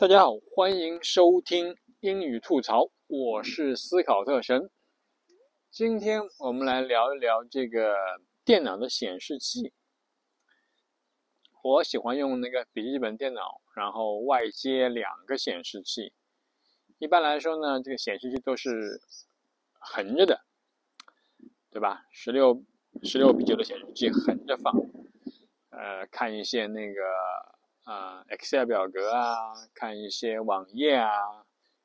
[0.00, 4.70] 大家好，欢迎收听英语吐槽，我是思考特神。
[5.70, 7.94] 今天我们来聊一聊这个
[8.42, 9.74] 电脑的显示器。
[11.62, 16.14] 我喜欢用那个笔记本电脑，然后外接两个显示器。
[16.96, 19.02] 一般来说呢，这个显示器都是
[19.72, 20.40] 横着的，
[21.70, 22.06] 对吧？
[22.10, 22.64] 十六
[23.02, 24.74] 十六比九的显示器横着放，
[25.68, 27.02] 呃，看一些那个。
[27.84, 31.10] 啊，Excel 表格啊，看一些网页啊，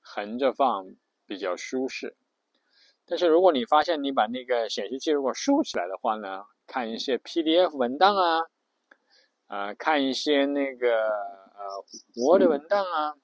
[0.00, 0.86] 横着放
[1.26, 2.16] 比较舒适。
[3.06, 8.40] 但是如果你发现你把那个显示器如果竖起来的话呢，看一些 PDF 文档啊，
[9.46, 11.84] 啊，看一些那个呃
[12.16, 13.14] Word 文档啊，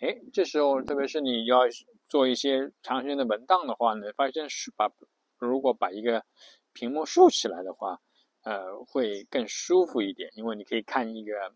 [0.00, 1.60] 哎，这时候特别是你要
[2.08, 4.90] 做一些长时间的文档的话呢，发现是把
[5.36, 6.24] 如果把一个
[6.72, 8.00] 屏幕竖起来的话。
[8.42, 11.52] 呃，会更舒服一点，因为你可以看一个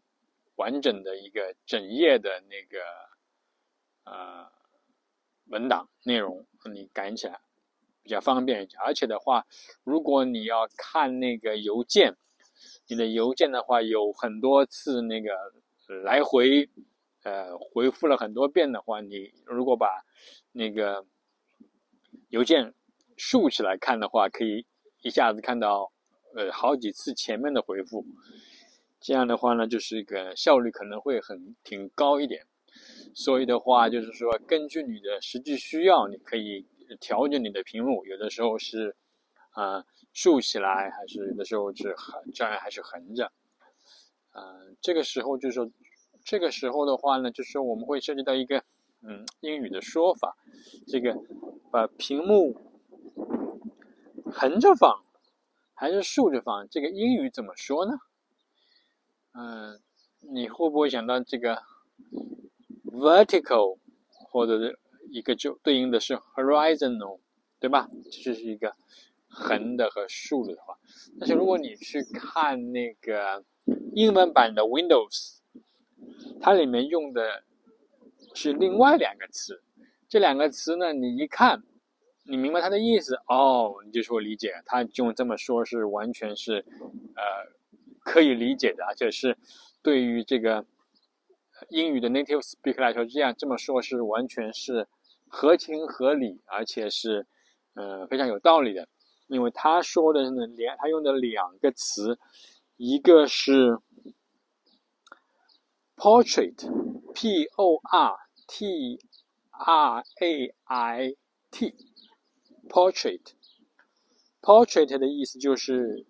[0.57, 2.85] 完整的一个整页的那个
[4.05, 4.51] 呃
[5.47, 7.41] 文档内容，你赶起来
[8.03, 8.77] 比较方便一些。
[8.79, 9.47] 而且的话，
[9.85, 12.17] 如果你要看那个邮件，
[12.89, 15.31] 你的邮件的话有很多次那个
[16.05, 16.69] 来回
[17.23, 20.05] 呃回复了很多遍的话，你如果把
[20.51, 21.07] 那个
[22.29, 22.75] 邮件
[23.17, 24.67] 竖起来看的话，可以
[25.01, 25.91] 一下子看到。
[26.35, 28.07] 呃，好几次前面的回复，
[29.01, 32.47] 这样的话呢，就是一个效率可能会很挺高一点。
[33.15, 36.67] 所以的话，就是说根据你的实际需要，你可以
[36.99, 38.97] 调整你的屏幕，有的时候是
[39.51, 43.31] 啊竖起来，还是有的时候是横，这样还是横着。
[44.35, 45.71] 嗯，这个时候就是说，
[46.25, 48.65] 这个时候的话呢，就是说我们会涉及到一个
[49.03, 50.35] 嗯英语的说法，
[50.87, 51.15] 这个
[51.71, 52.57] 把屏幕
[54.33, 55.05] 横着放。
[55.83, 57.99] 还是竖着放，这个英语怎么说呢？
[59.33, 59.81] 嗯，
[60.21, 61.61] 你会不会想到这个
[62.85, 63.79] vertical，
[64.31, 64.79] 或者是
[65.11, 67.19] 一个就对应的是 horizontal，
[67.59, 67.91] 对吧？
[68.05, 68.77] 这就是一个
[69.27, 70.79] 横的和竖的话。
[71.19, 73.45] 但是如果你去看那个
[73.93, 75.39] 英文版的 Windows，
[76.41, 77.43] 它里面用的
[78.35, 79.65] 是另外两个词，
[80.09, 81.65] 这两个词呢，你一看。
[82.25, 86.65] 你明白他的意思哦，你就说理解，他就这么说，是完全是，
[87.17, 87.23] 呃，
[87.99, 89.37] 可以理解的，而且是
[89.83, 90.65] 对于这个
[91.69, 94.87] 英语的 native speaker 来说，这样这么说，是完全是
[95.27, 97.27] 合情合理，而且是，
[97.75, 98.89] 呃，非常有道理的。
[99.27, 102.19] 因为他说的呢，连他用的两个词，
[102.77, 103.79] 一个是
[105.97, 108.17] portrait，p o r
[108.47, 109.01] t
[109.51, 111.17] r a i
[111.51, 111.75] t。
[112.73, 116.07] Portrait，portrait 的意思就是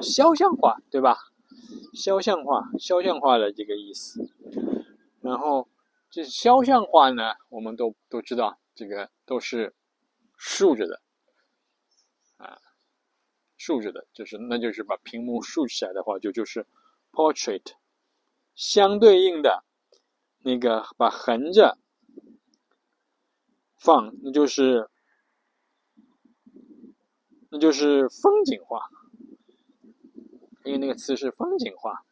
[0.00, 1.18] 肖像画，对吧？
[1.92, 4.30] 肖像画，肖像画的这个意思。
[5.20, 5.68] 然后
[6.08, 9.74] 这肖像画呢，我们都都知道，这个都是
[10.36, 11.00] 竖着的
[12.36, 12.58] 啊，
[13.56, 16.64] 竖着的，就是那就是把屏幕竖起来的话，就就是
[17.10, 17.72] portrait。
[18.54, 19.64] 相对应的
[20.44, 21.76] 那个把横着
[23.76, 24.88] 放，那就是。
[27.56, 28.90] 那就是风景画，
[30.62, 32.04] 因为那个词是风景画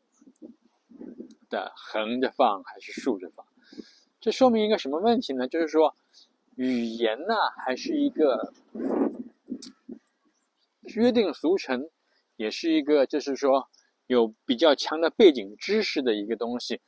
[1.48, 3.46] 的横着放还是竖着放。
[4.20, 5.48] 这说明一个什么问题呢？
[5.48, 5.96] 就是说，
[6.56, 7.34] 语言呢
[7.64, 8.52] 还是一个
[10.82, 11.88] 约定俗成，
[12.36, 13.70] 也是一个就是说
[14.06, 16.82] 有比较强的背景知识的一个东西。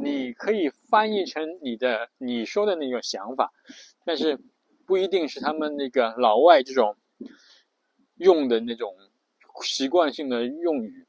[0.00, 3.52] 你可以翻译成你的你说的那个想法，
[4.04, 4.38] 但是
[4.86, 6.96] 不一定是他们那个老外这种
[8.14, 8.94] 用的那种
[9.64, 11.04] 习惯性的用语。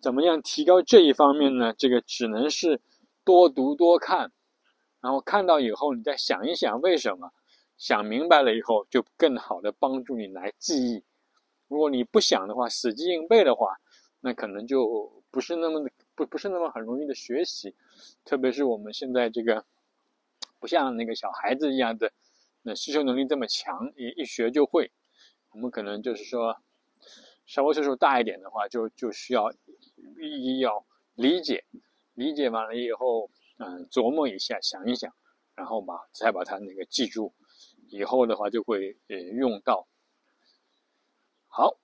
[0.00, 1.74] 怎么样提高这一方面呢？
[1.76, 2.80] 这个只能是
[3.24, 4.30] 多读多看。
[5.00, 7.32] 然后看到以后，你再想一想为什么，
[7.76, 11.04] 想明白了以后，就更好的帮助你来记忆。
[11.68, 13.76] 如果你不想的话，死记硬背的话，
[14.20, 17.74] 那可能就不是那么的不不是那么很容易的学习。
[18.24, 19.64] 特别是我们现在这个
[20.58, 22.10] 不像那个小孩子一样的，
[22.62, 24.90] 那吸收能力这么强，一一学就会。
[25.50, 26.56] 我们可能就是说，
[27.46, 29.52] 稍微岁数大一点的话，就就需要
[30.20, 30.84] 一一要
[31.14, 31.64] 理解，
[32.14, 35.12] 理解完了以后，嗯，琢磨一下，想一想，
[35.54, 37.34] 然后把再把它那个记住，
[37.90, 39.86] 以后的话就会呃用到。
[41.48, 41.78] 好，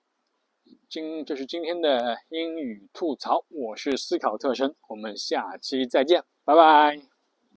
[0.89, 7.14] 今这是今天的英语吐槽，我是思考特生，我们下期再见，拜拜。